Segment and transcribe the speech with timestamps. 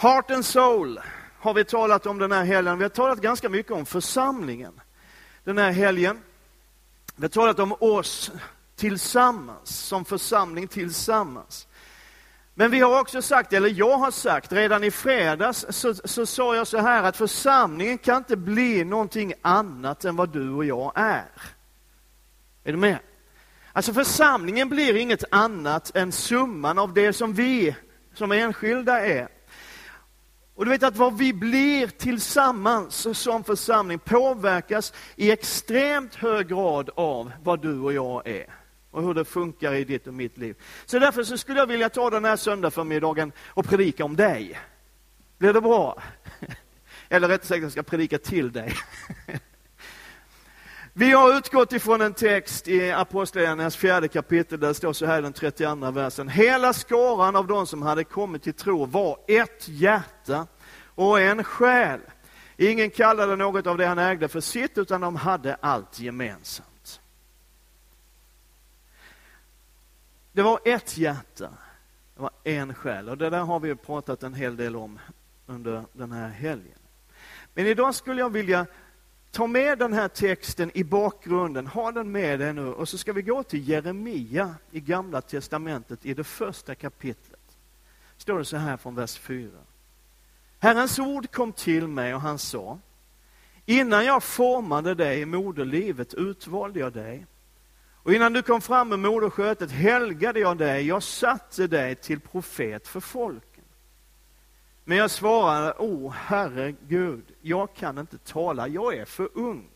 [0.00, 1.00] Heart and soul
[1.38, 2.78] har vi talat om den här helgen.
[2.78, 4.80] Vi har talat ganska mycket om församlingen
[5.44, 6.20] den här helgen.
[7.16, 8.30] Vi har talat om oss
[8.76, 11.66] tillsammans, som församling tillsammans.
[12.54, 16.56] Men vi har också sagt, eller jag har sagt, redan i fredags så, så sa
[16.56, 20.92] jag så här att församlingen kan inte bli någonting annat än vad du och jag
[20.94, 21.30] är.
[22.64, 22.98] Är du med?
[23.72, 27.76] Alltså församlingen blir inget annat än summan av det som vi
[28.14, 29.37] som enskilda är.
[30.58, 36.90] Och du vet att vad vi blir tillsammans som församling påverkas i extremt hög grad
[36.94, 38.54] av vad du och jag är
[38.90, 40.56] och hur det funkar i ditt och mitt liv.
[40.86, 44.58] Så därför så skulle jag vilja ta den här söndagsförmiddagen och predika om dig.
[45.38, 46.02] Blir det bra?
[47.08, 48.72] Eller rättare sagt, jag ska predika till dig.
[50.98, 55.18] Vi har utgått ifrån en text i Apostlagärningarnas fjärde kapitel där det står så här
[55.18, 56.28] i den 32 versen.
[56.28, 60.46] Hela skaran av de som hade kommit till tro var ett hjärta
[60.94, 62.00] och en själ.
[62.56, 67.00] Ingen kallade något av det han ägde för sitt, utan de hade allt gemensamt.
[70.32, 71.48] Det var ett hjärta,
[72.14, 73.08] det var en själ.
[73.08, 74.98] Och det där har vi pratat en hel del om
[75.46, 76.78] under den här helgen.
[77.54, 78.66] Men idag skulle jag vilja
[79.38, 83.12] Ta med den här texten i bakgrunden, ha den med dig nu och så ska
[83.12, 87.56] vi gå till Jeremia i Gamla Testamentet i det första kapitlet.
[88.16, 89.50] Står det så här från vers 4.
[90.58, 92.78] Herrens ord kom till mig och han sa,
[93.66, 97.26] innan jag formade dig i moderlivet utvalde jag dig.
[98.02, 102.88] Och innan du kom fram med moderskötet helgade jag dig, jag satte dig till profet
[102.88, 103.47] för folk.
[104.88, 109.70] Men jag svarade, o Herre Gud, jag kan inte tala, jag är för ung.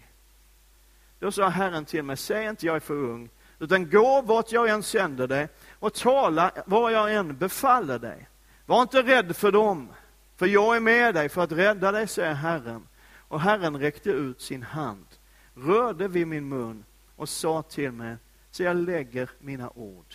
[1.19, 4.69] Då sa Herren till mig, säg inte jag är för ung, utan gå vart jag
[4.69, 8.29] än sänder dig och tala vad jag än befaller dig.
[8.67, 9.89] Var inte rädd för dem,
[10.37, 12.87] för jag är med dig för att rädda dig, säger Herren.
[13.17, 15.07] Och Herren räckte ut sin hand,
[15.55, 16.85] rörde vid min mun
[17.17, 18.17] och sa till mig,
[18.51, 20.15] så jag lägger mina ord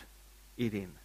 [0.56, 0.97] i din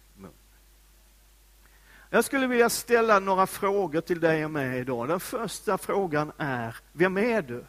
[2.13, 5.07] jag skulle vilja ställa några frågor till dig och mig idag.
[5.07, 7.65] Den första frågan är, vem är du?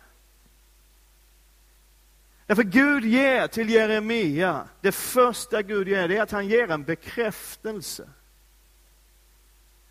[2.47, 6.85] Därför Gud ger till Jeremia, det första Gud ger, det är att han ger en
[6.85, 8.09] bekräftelse.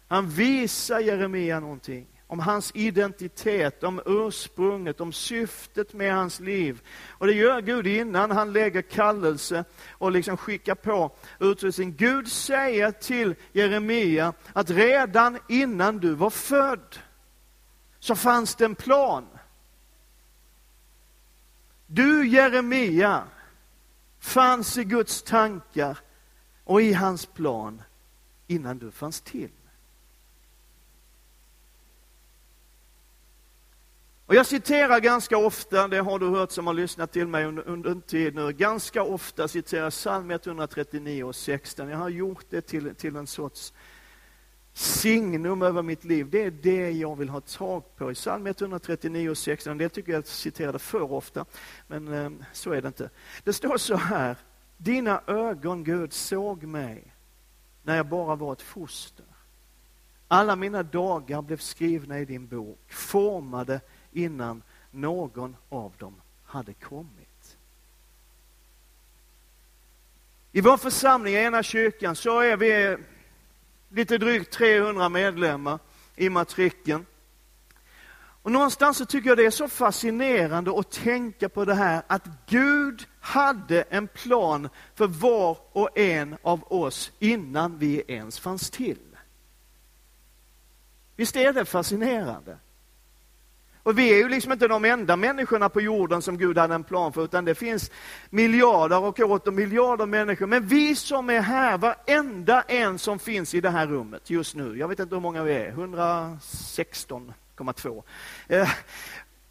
[0.07, 6.81] Han visar Jeremia någonting om hans identitet, om ursprunget, om syftet med hans liv.
[7.09, 11.95] Och det gör Gud innan han lägger kallelse och liksom skickar på utrustning.
[11.95, 16.95] Gud säger till Jeremia att redan innan du var född
[17.99, 19.27] så fanns det en plan.
[21.87, 23.23] Du Jeremia
[24.19, 25.97] fanns i Guds tankar
[26.63, 27.81] och i hans plan
[28.47, 29.51] innan du fanns till.
[34.25, 37.67] Och jag citerar ganska ofta, det har du hört som har lyssnat till mig under,
[37.67, 41.89] under en tid nu, ganska ofta citerar psalm 139 och 16.
[41.89, 43.73] Jag har gjort det till, till en sorts
[44.73, 46.29] signum över mitt liv.
[46.29, 49.71] Det är det jag vill ha tag på i psalm 139 och 16.
[49.71, 51.45] En del tycker jag citerade för ofta,
[51.87, 53.09] men eh, så är det inte.
[53.43, 54.35] Det står så här,
[54.77, 57.13] dina ögon Gud såg mig
[57.83, 59.25] när jag bara var ett foster.
[60.27, 63.81] Alla mina dagar blev skrivna i din bok, formade
[64.13, 67.57] innan någon av dem hade kommit.
[70.51, 72.97] I vår församling, Ena kyrkan, så är vi
[73.89, 75.79] lite drygt 300 medlemmar
[76.15, 77.05] i matrikeln.
[78.43, 82.27] Och någonstans så tycker jag det är så fascinerande att tänka på det här att
[82.47, 88.99] Gud hade en plan för var och en av oss innan vi ens fanns till.
[91.15, 92.57] Visst är det fascinerande?
[93.83, 96.83] Och vi är ju liksom inte de enda människorna på jorden som Gud hade en
[96.83, 97.91] plan för, utan det finns
[98.29, 100.47] miljarder och åter miljarder människor.
[100.47, 104.77] Men vi som är här, varenda en som finns i det här rummet just nu,
[104.77, 108.03] jag vet inte hur många vi är, 116,2.
[108.47, 108.69] Eh,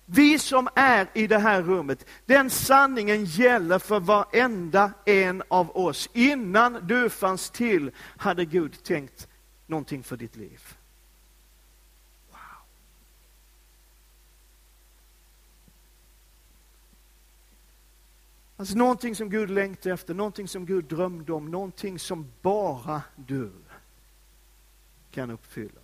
[0.07, 6.09] vi som är i det här rummet, den sanningen gäller för varenda en av oss.
[6.13, 9.29] Innan du fanns till hade Gud tänkt
[9.67, 10.61] någonting för ditt liv.
[18.63, 23.53] Alltså någonting som Gud längtade efter, någonting som Gud drömde om, någonting som bara du
[25.11, 25.81] kan uppfylla.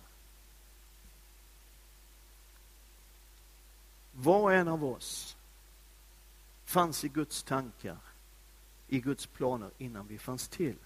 [4.11, 5.37] Var och en av oss
[6.65, 7.97] fanns i Guds tankar,
[8.87, 10.77] i Guds planer innan vi fanns till.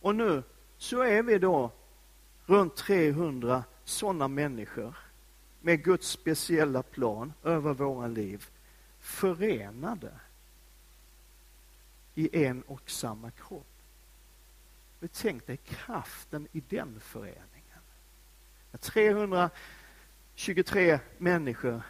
[0.00, 0.42] Och nu
[0.78, 1.70] så är vi då
[2.46, 4.96] runt 300 sådana människor
[5.60, 8.48] med Guds speciella plan över våra liv
[9.04, 10.12] förenade
[12.14, 13.82] i en och samma kropp.
[14.98, 17.40] Men tänk dig kraften i den föreningen.
[18.80, 21.82] 323 människor,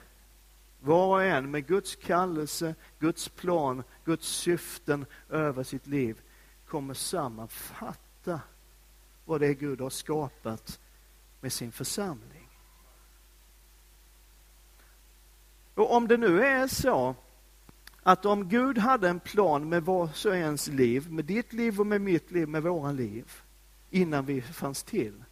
[0.81, 6.20] var och en med Guds kallelse, Guds plan, Guds syften över sitt liv,
[6.66, 8.40] kommer sammanfatta
[9.25, 10.81] vad det är Gud har skapat
[11.40, 12.34] med sin församling.
[15.75, 17.15] Och om det nu är så
[18.03, 21.87] att om Gud hade en plan med vars och ens liv, med ditt liv och
[21.87, 23.32] med mitt liv, med våra liv,
[23.91, 25.25] innan vi fanns till.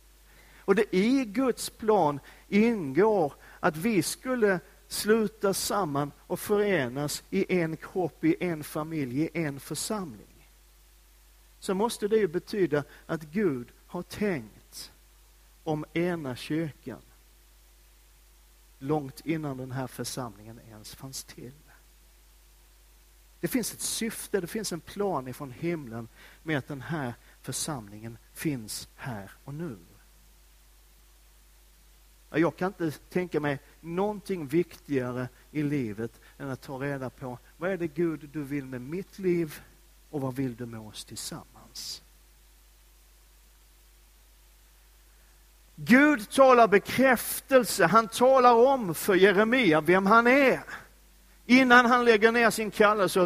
[0.58, 7.76] Och det i Guds plan ingår att vi skulle sluta samman och förenas i en
[7.76, 10.48] kropp, i en familj, i en församling.
[11.58, 14.92] Så måste det ju betyda att Gud har tänkt
[15.64, 17.00] om ena kyrkan
[18.82, 21.52] långt innan den här församlingen ens fanns till.
[23.40, 26.08] Det finns ett syfte, det finns en plan ifrån himlen
[26.42, 29.78] med att den här församlingen finns här och nu.
[32.30, 37.70] Jag kan inte tänka mig någonting viktigare i livet än att ta reda på vad
[37.70, 39.60] är det Gud du vill med mitt liv
[40.10, 42.02] och vad vill du med oss tillsammans?
[45.84, 50.60] Gud talar bekräftelse, han talar om för Jeremia vem han är
[51.46, 53.20] innan han lägger ner sin kallelse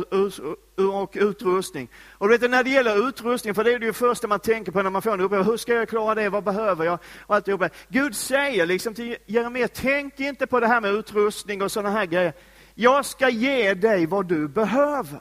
[0.77, 1.89] och utrustning.
[2.11, 4.83] Och vet du, när det gäller utrustning, för det är det första man tänker på
[4.83, 5.49] när man får en uppgift.
[5.49, 6.29] Hur ska jag klara det?
[6.29, 6.99] Vad behöver jag?
[7.21, 7.69] Och alltihopa.
[7.89, 12.07] Gud säger liksom till Jeremia, tänk inte på det här med utrustning och sådana här
[12.07, 12.33] grejer.
[12.75, 15.21] Jag ska ge dig vad du behöver.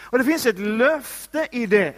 [0.00, 1.94] Och det finns ett löfte i det.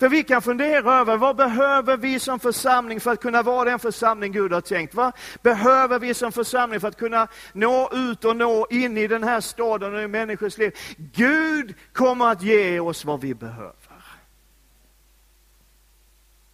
[0.00, 3.78] För vi kan fundera över vad behöver vi som församling för att kunna vara den
[3.78, 4.94] församling Gud har tänkt?
[4.94, 5.12] Vad
[5.42, 9.40] behöver vi som församling för att kunna nå ut och nå in i den här
[9.40, 10.76] staden och i människors liv?
[10.96, 13.74] Gud kommer att ge oss vad vi behöver.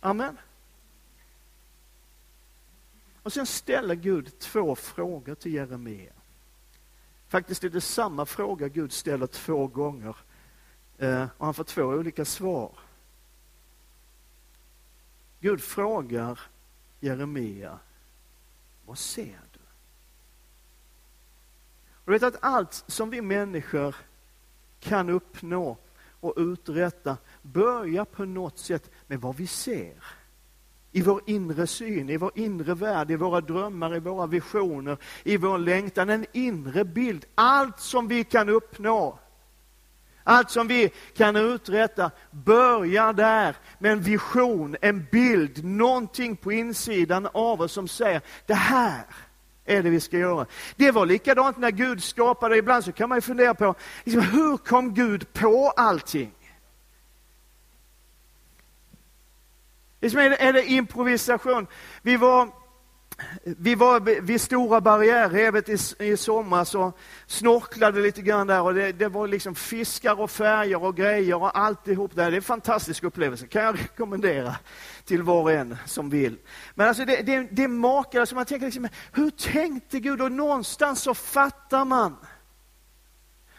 [0.00, 0.38] Amen.
[3.22, 6.12] Och sen ställer Gud två frågor till Jeremia.
[7.28, 10.16] Faktiskt är det samma fråga Gud ställer två gånger
[10.98, 12.85] eh, och han får två olika svar.
[15.40, 16.40] Gud frågar
[17.00, 17.78] Jeremia,
[18.86, 19.60] vad ser du?
[21.92, 23.96] Och du vet att allt som vi människor
[24.80, 25.76] kan uppnå
[26.20, 30.04] och uträtta börjar på något sätt med vad vi ser.
[30.92, 35.36] I vår inre syn, i vår inre värld, i våra drömmar, i våra visioner, i
[35.36, 36.10] vår längtan.
[36.10, 37.26] En inre bild.
[37.34, 39.18] Allt som vi kan uppnå
[40.28, 47.28] allt som vi kan uträtta börjar där med en vision, en bild, någonting på insidan
[47.32, 49.04] av oss som säger det här
[49.64, 50.46] är det vi ska göra.
[50.76, 52.56] Det var likadant när Gud skapade.
[52.56, 53.74] Ibland så kan man ju fundera på
[54.04, 56.32] liksom, hur kom Gud på allting?
[60.00, 61.66] Liksom, är, det, är det improvisation?
[62.02, 62.48] Vi var
[63.44, 68.92] vi var vid Stora barriärrevet i, i somras och snorklade lite grann där och det,
[68.92, 72.30] det, var liksom fiskar och färger och grejer och alltihop där.
[72.30, 74.56] Det är en fantastisk upplevelse, kan jag rekommendera
[75.04, 76.38] till var och en som vill.
[76.74, 80.22] Men alltså det, det, det makar, alltså man tänker liksom, hur tänkte Gud?
[80.22, 82.16] Och någonstans så fattar man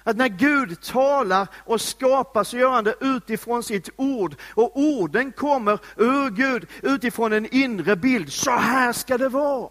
[0.08, 4.36] att när Gud talar och skapar så gör han det utifrån sitt ord.
[4.54, 8.32] Och orden kommer ur Gud utifrån en inre bild.
[8.32, 9.70] Så här ska det vara.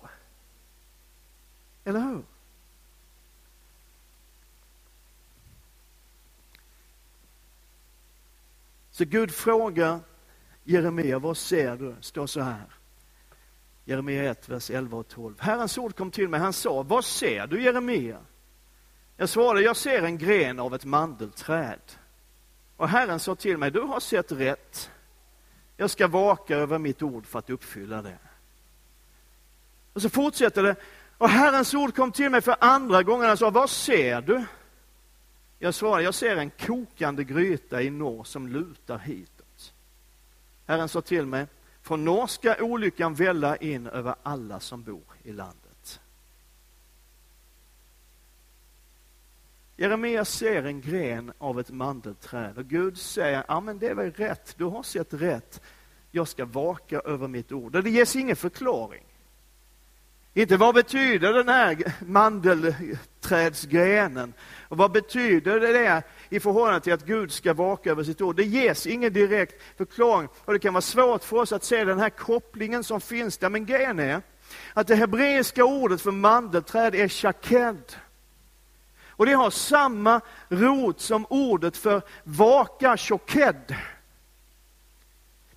[1.84, 2.22] Eller hur?
[8.90, 10.00] Så Gud frågar
[10.64, 11.96] Jeremia, vad ser du?
[12.00, 12.66] står så här.
[13.84, 15.34] Jeremia 1, vers 11 och 12.
[15.38, 18.18] Herrens ord kom till mig, han sa, vad ser du Jeremia?
[19.16, 21.80] Jag svarade, jag ser en gren av ett mandelträd.
[22.76, 24.90] Och Herren sa till mig, du har sett rätt.
[25.76, 28.18] Jag ska vaka över mitt ord för att uppfylla det.
[29.92, 30.76] Och så fortsätter det.
[31.18, 33.28] Och Herrens ord kom till mig för andra gången.
[33.28, 34.44] Han sa, vad ser du?
[35.58, 39.72] Jag svarade, jag ser en kokande gryta i norr som lutar hitåt.
[40.66, 41.46] Herren sa till mig,
[41.82, 45.65] från norr ska olyckan välla in över alla som bor i landet.
[49.76, 54.54] Jeremia ser en gren av ett mandelträd och Gud säger, ja men det var rätt,
[54.58, 55.60] du har sett rätt.
[56.10, 57.76] Jag ska vaka över mitt ord.
[57.76, 59.04] Och det ges ingen förklaring.
[60.34, 64.34] Inte vad betyder den här mandelträdsgrenen?
[64.68, 68.36] Och vad betyder det i förhållande till att Gud ska vaka över sitt ord?
[68.36, 71.98] Det ges ingen direkt förklaring och det kan vara svårt för oss att se den
[71.98, 73.48] här kopplingen som finns där.
[73.48, 74.22] Men grejen är
[74.74, 77.96] att det hebreiska ordet för mandelträd är shaked.
[79.16, 83.76] Och det har samma rot som ordet för vaka, choked.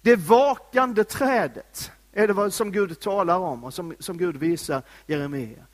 [0.02, 4.82] Det vakande trädet är det vad som Gud talar om och som, som Gud visar
[5.08, 5.66] Jeremia.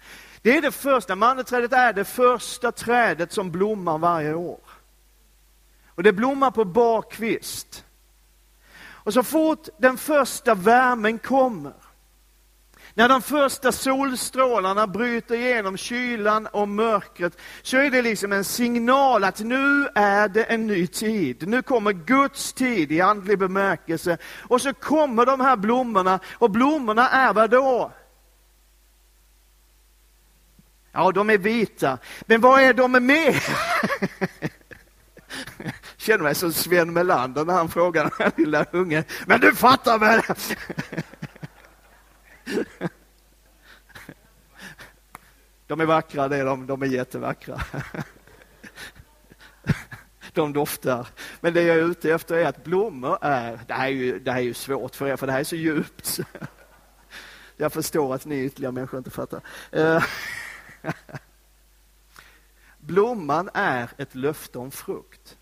[0.42, 4.60] Det är det första, mandelträdet är det första trädet som blommar varje år.
[5.88, 7.86] Och det blommar på bar kvist.
[8.78, 11.74] Och så fort den första värmen kommer
[12.98, 19.24] när de första solstrålarna bryter igenom kylan och mörkret så är det liksom en signal
[19.24, 21.48] att nu är det en ny tid.
[21.48, 24.18] Nu kommer Guds tid i andlig bemärkelse.
[24.42, 27.92] Och så kommer de här blommorna och blommorna är vad då?
[30.92, 31.98] Ja, de är vita.
[32.26, 33.36] Men vad är de med?
[35.98, 39.04] känner mig som Sven Melander när han frågar den här lilla ungen.
[39.26, 40.22] Men du fattar väl?
[45.68, 47.62] De är vackra, det är de, de är jättevackra.
[50.34, 51.08] De doftar.
[51.42, 54.32] Men det jag är ute efter är att blommor är, det här är ju, det
[54.32, 56.20] här är ju svårt för er, för det här är så djupt.
[57.58, 59.42] Jag förstår att ni ytterligare människor inte fattar.
[59.72, 60.04] Eh,
[62.78, 65.38] Blomman är ett löfte om frukt.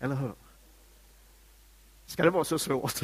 [0.00, 0.32] Eller hur?
[2.06, 3.00] Ska det vara så svårt?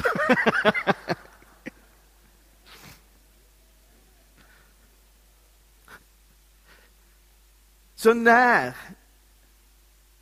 [7.97, 8.75] Så när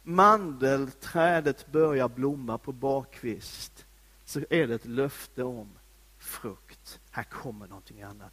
[0.04, 3.86] mandelträdet börjar blomma på barkvist
[4.26, 5.70] så är det ett löfte om
[6.18, 7.00] frukt.
[7.12, 8.32] Här kommer någonting annat.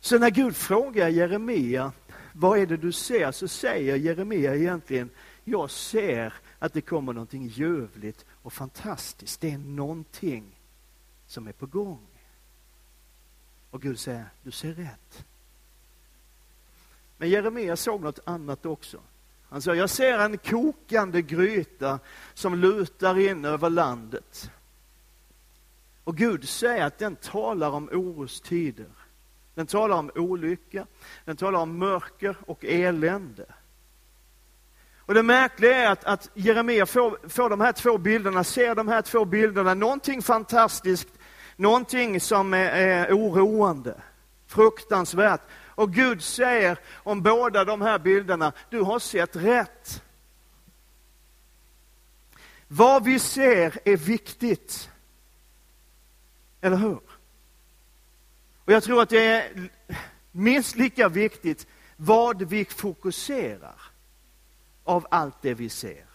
[0.00, 1.92] Så när Gud frågar Jeremia,
[2.32, 3.32] vad är det du ser?
[3.32, 5.10] Så säger Jeremia egentligen,
[5.44, 9.40] jag ser att det kommer någonting ljuvligt och fantastiskt.
[9.40, 10.60] Det är någonting
[11.26, 12.06] som är på gång.
[13.70, 15.26] Och Gud säger, du ser rätt.
[17.18, 19.00] Men Jeremia såg något annat också.
[19.48, 21.98] Han sa, jag ser en kokande gryta
[22.34, 24.50] som lutar in över landet.
[26.04, 28.90] Och Gud säger att den talar om orostider.
[29.54, 30.86] Den talar om olycka,
[31.24, 33.46] den talar om mörker och elände.
[34.98, 38.88] Och det märkliga är att, att Jeremia får, får de här två bilderna, ser de
[38.88, 41.08] här två bilderna, någonting fantastiskt,
[41.56, 44.00] någonting som är, är oroande,
[44.46, 45.40] fruktansvärt.
[45.76, 50.02] Och Gud säger om båda de här bilderna, du har sett rätt.
[52.68, 54.90] Vad vi ser är viktigt.
[56.60, 57.00] Eller hur?
[58.64, 59.70] Och jag tror att det är
[60.32, 61.66] minst lika viktigt
[61.96, 63.80] vad vi fokuserar
[64.84, 66.06] av allt det vi ser.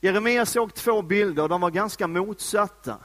[0.00, 2.98] Jeremia såg två bilder de var ganska motsatta.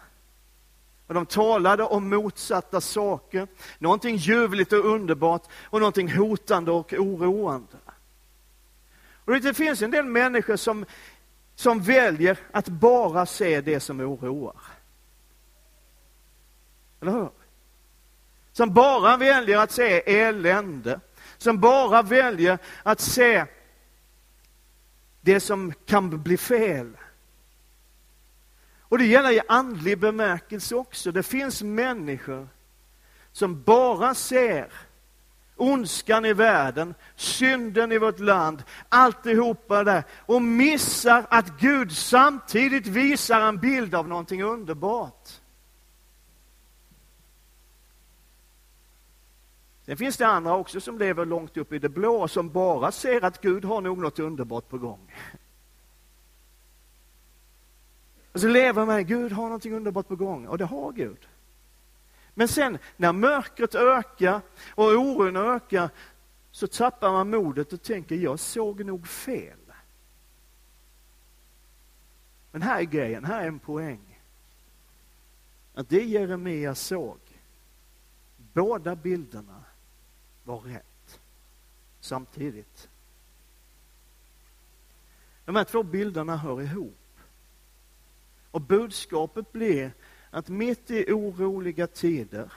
[1.12, 3.48] Och de talade om motsatta saker,
[3.80, 7.78] någonting ljuvligt och underbart och någonting hotande och oroande.
[9.26, 10.86] Och det finns en del människor som,
[11.56, 14.56] som väljer att bara se det som oroar.
[17.02, 17.30] Eller hur?
[18.52, 21.00] Som bara väljer att se elände,
[21.38, 23.46] som bara väljer att se
[25.22, 26.98] det som kan bli fel.
[28.92, 31.12] Och det gäller i andlig bemärkelse också.
[31.12, 32.48] Det finns människor
[33.32, 34.72] som bara ser
[35.56, 43.42] ondskan i världen, synden i vårt land, alltihopa där och missar att Gud samtidigt visar
[43.42, 45.30] en bild av någonting underbart.
[49.86, 53.26] Sen finns det andra också som lever långt upp i det blå som bara ser
[53.26, 55.12] att Gud har nog något underbart på gång.
[58.34, 61.28] Alltså, och så lever man, Gud har någonting underbart på gång, och det har Gud.
[62.34, 65.90] Men sen när mörkret ökar och oron ökar,
[66.52, 69.58] så tappar man modet och tänker, jag såg nog fel.
[72.52, 74.20] Men här är grejen, här är en poäng.
[75.74, 77.20] Att det Jeremia såg,
[78.54, 79.64] båda bilderna
[80.44, 81.20] var rätt
[82.00, 82.90] samtidigt.
[85.46, 87.01] De här två bilderna hör ihop.
[88.52, 89.92] Och budskapet blir
[90.30, 92.54] att mitt i oroliga tider,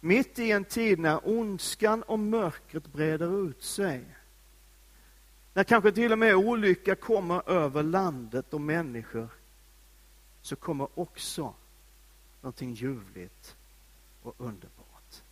[0.00, 4.04] mitt i en tid när ondskan och mörkret breder ut sig,
[5.54, 9.28] när kanske till och med olycka kommer över landet och människor,
[10.42, 11.54] så kommer också
[12.40, 13.56] någonting ljuvligt
[14.22, 15.22] och underbart.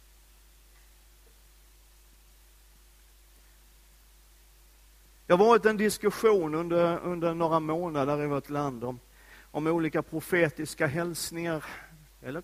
[5.27, 9.01] Det har varit en diskussion under, under några månader i vårt land om
[9.51, 11.65] om olika profetiska hälsningar,
[12.23, 12.43] eller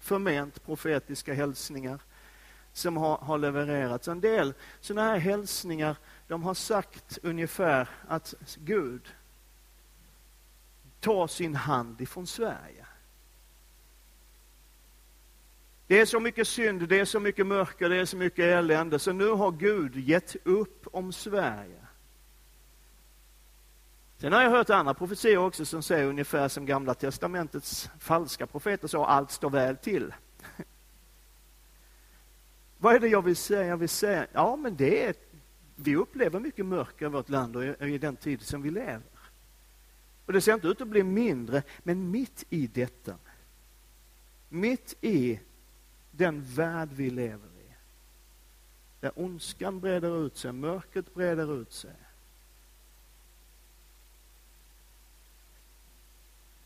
[0.00, 2.00] förment profetiska hälsningar
[2.72, 4.08] som har, har levererats.
[4.08, 5.96] En del sådana här hälsningar,
[6.28, 9.14] de har sagt ungefär att Gud
[11.00, 12.86] tar sin hand ifrån Sverige.
[15.86, 18.98] Det är så mycket synd, det är så mycket mörker, det är så mycket elände,
[18.98, 21.87] så nu har Gud gett upp om Sverige.
[24.20, 28.88] Sen har jag hört andra profetier också som säger ungefär som Gamla Testamentets falska profeter
[28.88, 30.14] sa, allt står väl till.
[32.78, 33.66] Vad är det jag vill säga?
[33.66, 35.14] Jag vill säga, ja men det är,
[35.76, 39.02] vi upplever mycket mörker i vårt land och i, i den tid som vi lever.
[40.26, 43.14] Och det ser inte ut att bli mindre, men mitt i detta,
[44.48, 45.40] mitt i
[46.10, 47.74] den värld vi lever i,
[49.00, 51.94] där ondskan breder ut sig, mörkret breder ut sig,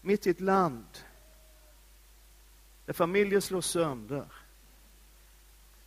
[0.03, 0.87] mitt i ett land
[2.87, 4.33] där familjer slås sönder,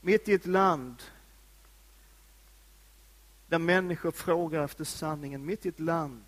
[0.02, 1.04] mitt i ett land
[3.48, 6.26] där människor frågar efter sanningen, mitt i ett land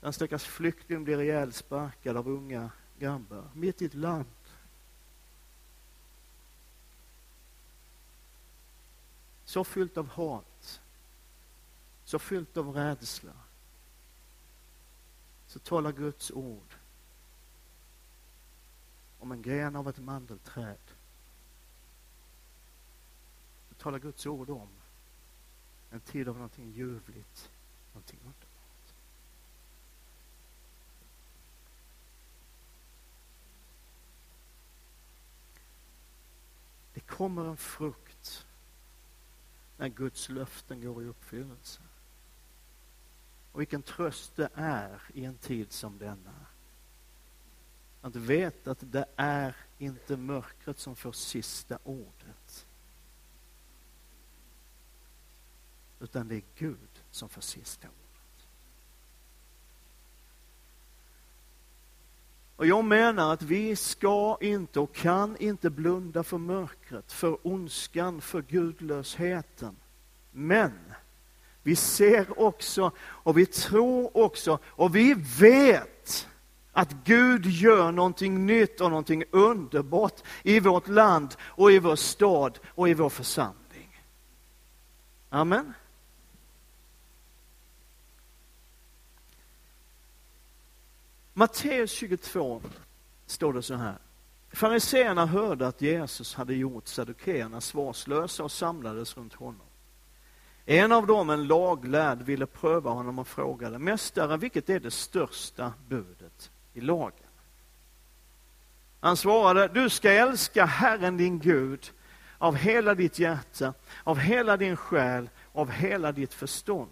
[0.00, 4.26] där en stackars flykting blir ihjälsparkad av unga grabbar, mitt i ett land.
[9.44, 10.80] Så fyllt av hat,
[12.04, 13.32] så fyllt av rädsla
[15.54, 16.74] så talar Guds ord
[19.18, 20.78] om en gren av ett mandelträd.
[23.68, 24.68] Så talar Guds ord om
[25.90, 27.50] en tid av någonting ljuvligt,
[27.92, 28.94] någonting underbart.
[36.94, 38.46] Det kommer en frukt
[39.76, 41.82] när Guds löften går i uppfyllelse.
[43.54, 46.46] Och vilken tröst det är i en tid som denna.
[48.00, 52.66] Att veta att det är inte mörkret som får sista ordet.
[56.00, 58.46] Utan det är Gud som får sista ordet.
[62.56, 68.20] Och jag menar att vi ska inte och kan inte blunda för mörkret, för ondskan,
[68.20, 69.76] för gudlösheten.
[70.32, 70.72] Men
[71.64, 76.28] vi ser också och vi tror också och vi vet
[76.72, 82.58] att Gud gör någonting nytt och någonting underbart i vårt land och i vår stad
[82.66, 84.00] och i vår församling.
[85.28, 85.74] Amen.
[91.32, 92.62] Matteus 22
[93.26, 93.98] står det så här.
[94.52, 99.66] Fariséerna hörde att Jesus hade gjort sadukéerna svarslösa och samlades runt honom.
[100.66, 105.72] En av dem, en laglärd, ville pröva honom och frågade, Mästare, vilket är det största
[105.88, 107.18] budet i lagen?
[109.00, 111.92] Han svarade, du ska älska Herren din Gud
[112.38, 113.74] av hela ditt hjärta,
[114.04, 116.90] av hela din själ, av hela ditt förstånd.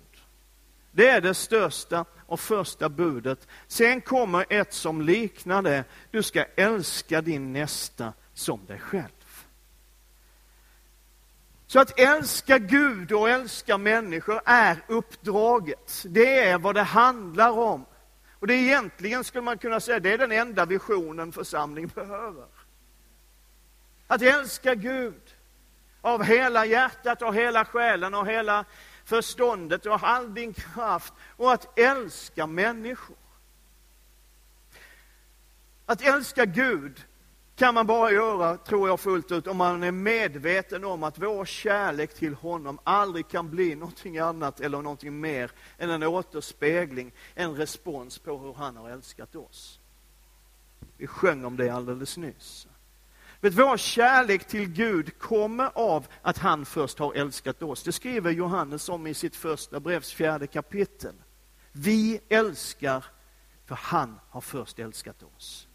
[0.91, 3.49] Det är det största och första budet.
[3.67, 5.85] Sen kommer ett som liknar det.
[6.11, 9.22] Du ska älska din nästa som dig själv.
[11.73, 16.05] Så att älska Gud och älska människor är uppdraget.
[16.07, 17.87] Det är vad det handlar om.
[18.39, 22.47] Och det är egentligen, skulle man kunna säga, det är den enda visionen församling behöver.
[24.07, 25.35] Att älska Gud
[26.01, 28.65] av hela hjärtat och hela själen och hela
[29.05, 33.17] förståndet och all din kraft och att älska människor.
[35.87, 37.05] Att älska Gud
[37.57, 41.45] kan man bara göra, tror jag fullt ut, om man är medveten om att vår
[41.45, 47.57] kärlek till honom aldrig kan bli någonting annat eller någonting mer än en återspegling, en
[47.57, 49.81] respons på hur han har älskat oss.
[50.97, 52.67] Vi sjöng om det alldeles nyss.
[53.41, 57.83] Vet, vår kärlek till Gud kommer av att han först har älskat oss.
[57.83, 61.15] Det skriver Johannes om i sitt första brevs fjärde kapitel.
[61.73, 63.05] Vi älskar
[63.67, 65.69] för han har först älskat oss.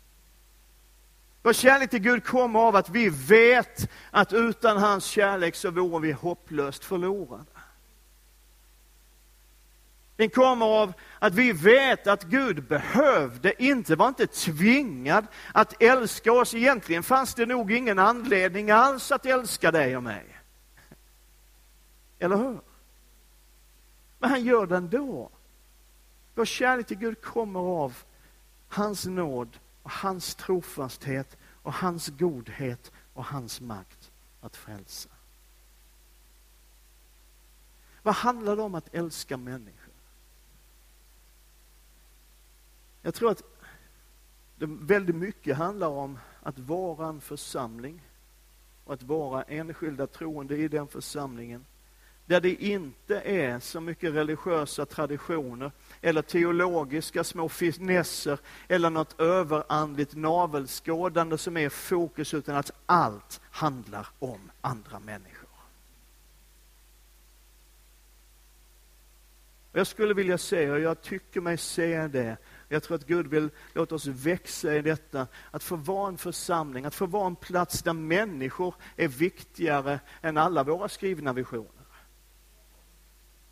[1.43, 6.01] Vår kärlek till Gud kommer av att vi vet att utan hans kärlek så vore
[6.01, 7.45] vi hopplöst förlorade.
[10.15, 16.33] Den kommer av att vi vet att Gud behövde, inte var inte tvingad att älska
[16.33, 16.53] oss.
[16.53, 20.25] Egentligen fanns det nog ingen anledning alls att älska dig och mig.
[22.19, 22.59] Eller hur?
[24.19, 25.29] Men han gör det ändå.
[26.35, 27.97] Vår kärlek till Gud kommer av
[28.67, 35.09] hans nåd och hans trofasthet och hans godhet och hans makt att frälsa.
[38.03, 39.93] Vad handlar det om att älska människor?
[43.01, 43.43] Jag tror att
[44.55, 48.01] det väldigt mycket handlar om att vara en församling
[48.85, 51.65] och att vara enskilda troende i den församlingen
[52.27, 60.15] där det inte är så mycket religiösa traditioner eller teologiska små finesser eller något överandligt
[60.15, 65.47] navelskådande som är fokus, utan att allt handlar om andra människor.
[69.73, 72.37] Jag skulle vilja säga, och jag tycker mig se det,
[72.69, 76.85] jag tror att Gud vill låta oss växa i detta, att få vara en församling,
[76.85, 81.76] att få vara en plats där människor är viktigare än alla våra skrivna visioner.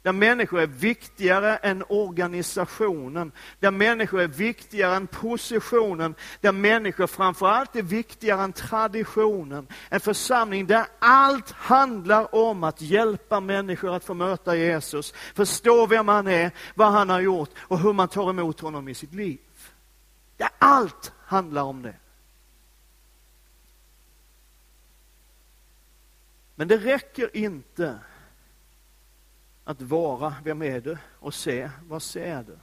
[0.06, 7.76] Där människor är viktigare än organisationen, där människor är viktigare än positionen, där människor framförallt
[7.76, 9.68] är viktigare än traditionen.
[9.90, 16.08] En församling där allt handlar om att hjälpa människor att få möta Jesus, förstå vem
[16.08, 19.40] han är, vad han har gjort och hur man tar emot honom i sitt liv.
[20.38, 21.96] Där allt handlar om det.
[26.56, 28.00] Men det räcker inte
[29.66, 30.98] att vara, vem är du?
[31.20, 32.58] Och se, vad ser du?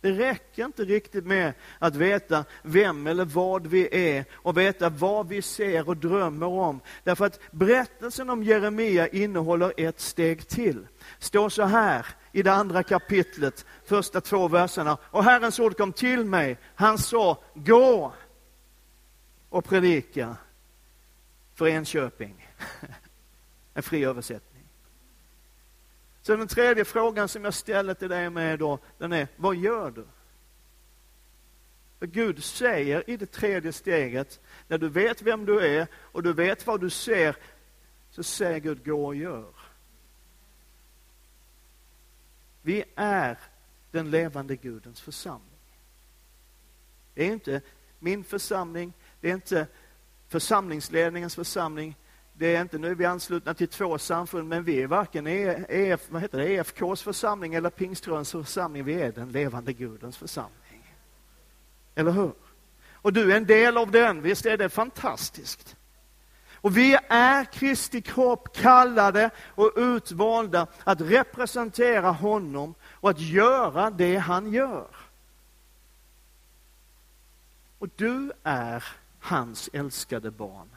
[0.00, 5.28] Det räcker inte riktigt med att veta vem eller vad vi är och veta vad
[5.28, 6.80] vi ser och drömmer om.
[7.04, 10.86] Därför att berättelsen om Jeremia innehåller ett steg till.
[11.18, 14.98] står så här i det andra kapitlet, första två verserna.
[15.02, 16.58] Och Herrens ord kom till mig.
[16.74, 18.12] Han sa, gå
[19.48, 20.36] och predika
[21.54, 22.48] för Enköping.
[23.74, 24.47] En fri översättning.
[26.28, 29.90] Så den tredje frågan som jag ställer till dig med då, den är, vad gör
[29.90, 30.06] du?
[31.98, 36.32] För Gud säger i det tredje steget, när du vet vem du är och du
[36.32, 37.36] vet vad du ser,
[38.10, 39.54] så säger Gud, gå och gör.
[42.62, 43.38] Vi är
[43.90, 45.60] den levande Gudens församling.
[47.14, 47.60] Det är inte
[47.98, 49.66] min församling, det är inte
[50.28, 51.96] församlingsledningens församling,
[52.38, 56.00] det är inte, nu är vi anslutna till två samfund, men vi är varken EF,
[56.08, 58.84] vad heter det, EFKs församling eller pingströrelsens församling.
[58.84, 60.94] Vi är den levande Gudens församling.
[61.94, 62.32] Eller hur?
[62.92, 65.76] Och du är en del av den, visst är det fantastiskt?
[66.54, 74.16] Och vi är Kristi kropp kallade och utvalda att representera honom och att göra det
[74.16, 74.86] han gör.
[77.78, 78.84] Och du är
[79.20, 80.68] hans älskade barn.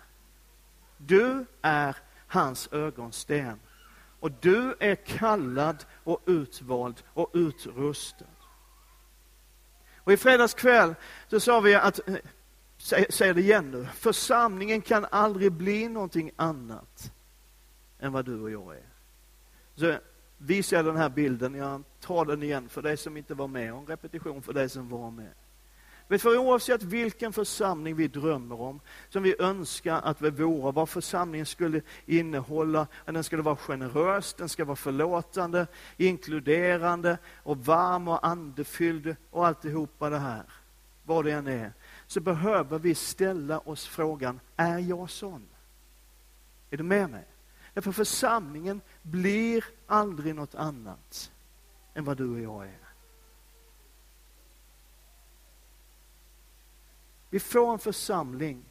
[1.06, 1.96] Du är
[2.28, 3.60] hans ögonsten.
[4.20, 8.26] Och du är kallad och utvald och utrustad.
[9.98, 10.96] Och i fredags kväll
[11.28, 12.16] så sa vi att, eh,
[12.78, 17.12] säger säg det igen nu, församlingen kan aldrig bli någonting annat
[18.00, 18.90] än vad du och jag är.
[19.76, 19.98] Så
[20.38, 23.74] visar jag den här bilden, jag tar den igen för dig som inte var med
[23.74, 25.34] och en repetition för dig som var med.
[26.12, 30.90] Vet för oavsett vilken församling vi drömmer om, som vi önskar att vi vore, vad
[30.90, 38.08] församlingen skulle innehålla, att den skulle vara generös, den ska vara förlåtande, inkluderande och varm
[38.08, 40.44] och andefylld och alltihopa det här,
[41.04, 41.74] vad det än är,
[42.08, 45.48] så behöver vi ställa oss frågan, är jag sån?
[46.70, 47.26] Är du med mig?
[47.74, 51.32] Därför församlingen blir aldrig något annat
[51.94, 52.81] än vad du och jag är.
[57.32, 58.64] Vi får en församling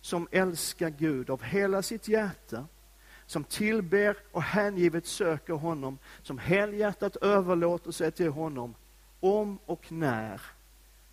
[0.00, 2.66] som älskar Gud av hela sitt hjärta,
[3.26, 8.74] som tillber och hängivet söker honom, som helhjärtat överlåter sig till honom,
[9.20, 10.40] om och när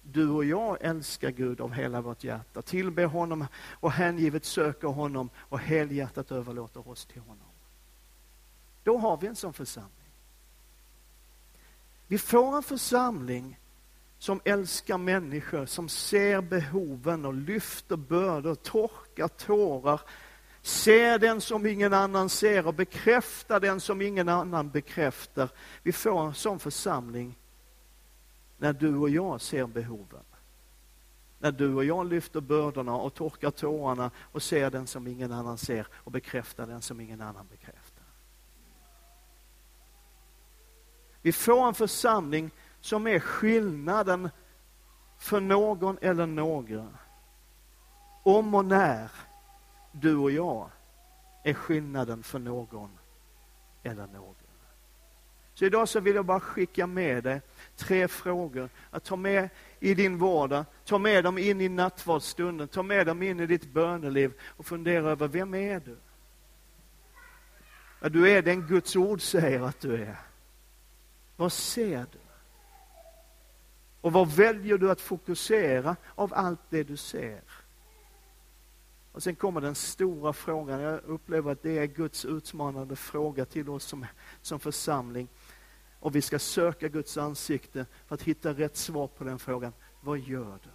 [0.01, 5.29] du och jag älskar Gud av hela vårt hjärta, tillber honom och hängivet söker honom
[5.37, 7.47] och helhjärtat överlåter oss till honom.
[8.83, 9.93] Då har vi en sån församling.
[12.07, 13.59] Vi får en församling
[14.19, 20.01] som älskar människor, som ser behoven och lyfter bördor, torkar tårar,
[20.61, 25.49] ser den som ingen annan ser och bekräftar den som ingen annan bekräftar.
[25.83, 27.37] Vi får en sån församling
[28.57, 30.23] när du och jag ser behoven.
[31.39, 35.57] När du och jag lyfter bördorna och torkar tårarna och ser den som ingen annan
[35.57, 38.03] ser och bekräftar den som ingen annan bekräftar.
[41.21, 42.51] Vi får en församling
[42.81, 44.29] som är skillnaden
[45.17, 46.87] för någon eller några.
[48.23, 49.11] Om och när
[49.91, 50.69] du och jag
[51.43, 52.89] är skillnaden för någon
[53.83, 54.35] eller några.
[55.53, 57.41] Så idag så vill jag bara skicka med dig
[57.75, 62.83] tre frågor att ta med i din vardag, ta med dem in i nattvardsstunden, ta
[62.83, 65.97] med dem in i ditt böneliv och fundera över vem är du?
[67.99, 70.15] Ja, du är den Guds ord säger att du är.
[71.35, 72.28] Vad ser du?
[74.01, 77.41] Och vad väljer du att fokusera av allt det du ser?
[79.11, 83.69] Och sen kommer den stora frågan, jag upplever att det är Guds utmanande fråga till
[83.69, 84.05] oss som,
[84.41, 85.27] som församling.
[85.99, 89.73] Och vi ska söka Guds ansikte för att hitta rätt svar på den frågan.
[90.01, 90.69] Vad gör du?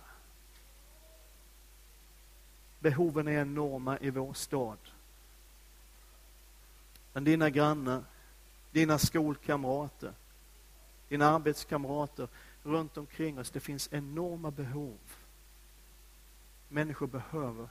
[2.80, 4.78] Behoven är enorma i vår stad.
[7.12, 8.04] Men dina grannar,
[8.70, 10.12] dina skolkamrater,
[11.08, 12.28] dina arbetskamrater
[12.64, 14.98] runt omkring oss, det finns enorma behov.
[16.68, 17.68] Människor behöver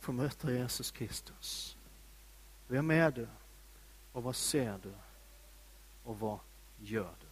[0.00, 1.76] få möta Jesus Kristus.
[2.68, 3.28] Vem är du?
[4.12, 4.92] Och vad ser du?
[6.04, 6.38] Och vad
[6.80, 7.26] gör du?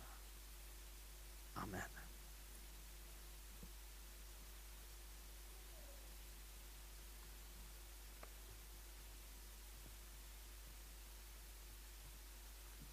[1.55, 2.00] Amen.